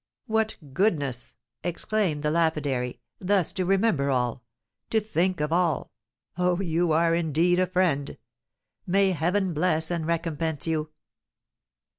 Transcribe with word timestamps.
"What 0.25 0.55
goodness," 0.73 1.35
exclaimed 1.63 2.23
the 2.23 2.31
lapidary, 2.31 3.01
"thus 3.19 3.53
to 3.53 3.65
remember 3.65 4.09
all, 4.09 4.41
to 4.89 4.99
think 4.99 5.39
of 5.39 5.53
all! 5.53 5.91
Oh, 6.39 6.59
you 6.59 6.91
are 6.91 7.13
indeed 7.13 7.59
a 7.59 7.67
friend! 7.67 8.17
May 8.87 9.11
Heaven 9.11 9.53
bless 9.53 9.91
and 9.91 10.07
recompense 10.07 10.65
you!" 10.65 10.89